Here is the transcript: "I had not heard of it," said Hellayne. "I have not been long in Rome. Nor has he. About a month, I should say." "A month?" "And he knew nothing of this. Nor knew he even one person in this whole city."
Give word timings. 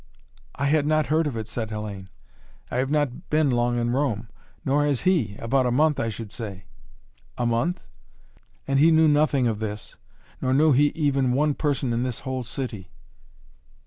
"I 0.55 0.65
had 0.65 0.87
not 0.87 1.05
heard 1.13 1.27
of 1.27 1.37
it," 1.37 1.47
said 1.47 1.69
Hellayne. 1.69 2.07
"I 2.71 2.77
have 2.77 2.89
not 2.89 3.29
been 3.29 3.51
long 3.51 3.77
in 3.77 3.91
Rome. 3.91 4.29
Nor 4.65 4.83
has 4.83 5.01
he. 5.01 5.35
About 5.37 5.67
a 5.67 5.71
month, 5.71 5.99
I 5.99 6.09
should 6.09 6.31
say." 6.31 6.65
"A 7.37 7.45
month?" 7.45 7.85
"And 8.67 8.79
he 8.79 8.89
knew 8.89 9.07
nothing 9.07 9.45
of 9.47 9.59
this. 9.59 9.97
Nor 10.41 10.55
knew 10.55 10.71
he 10.71 10.87
even 10.95 11.33
one 11.33 11.53
person 11.53 11.93
in 11.93 12.01
this 12.01 12.21
whole 12.21 12.43
city." 12.43 12.89